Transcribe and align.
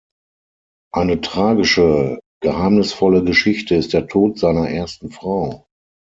Eine 0.95 1.21
tragische 1.21 2.19
geheimnisvolle 2.41 3.23
Geschichte 3.23 3.75
ist 3.75 3.93
der 3.93 4.07
Tod 4.07 4.39
seiner 4.39 4.67
ersten 4.67 5.11
Frau. 5.11 5.67